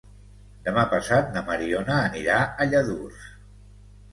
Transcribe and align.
Demà 0.67 0.85
passat 0.93 1.29
na 1.35 1.43
Mariona 1.49 1.99
anirà 2.07 2.39
a 2.41 2.67
Lladurs. 2.71 3.29